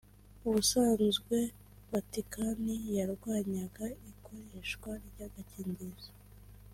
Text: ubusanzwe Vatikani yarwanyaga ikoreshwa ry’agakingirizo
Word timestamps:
ubusanzwe 0.47 1.35
Vatikani 1.91 2.75
yarwanyaga 2.97 3.85
ikoreshwa 4.11 4.89
ry’agakingirizo 5.07 6.11